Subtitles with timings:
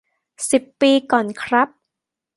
[0.51, 1.67] สิบปีก่อนครับ